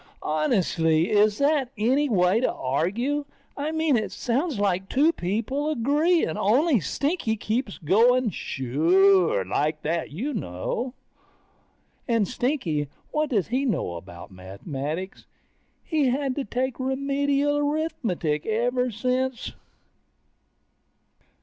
Honestly, 0.23 1.11
is 1.11 1.37
that 1.37 1.69
any 1.77 2.09
way 2.09 2.39
to 2.39 2.51
argue? 2.51 3.23
I 3.55 3.71
mean 3.71 3.95
it 3.95 4.11
sounds 4.11 4.57
like 4.59 4.89
two 4.89 5.13
people 5.13 5.69
agreeing, 5.69 6.39
only 6.39 6.79
Stinky 6.79 7.35
keeps 7.35 7.77
going 7.77 8.31
suuure, 8.31 9.47
like 9.47 9.83
that, 9.83 10.09
you 10.09 10.33
know? 10.33 10.95
And 12.07 12.27
Stinky, 12.27 12.89
what 13.11 13.29
does 13.29 13.49
he 13.49 13.63
know 13.63 13.93
about 13.93 14.31
mathematics? 14.31 15.27
He's 15.83 16.11
had 16.11 16.33
to 16.37 16.45
take 16.45 16.79
Remedial 16.79 17.57
Arithmetic 17.57 18.47
ever 18.47 18.89
since 18.89 19.51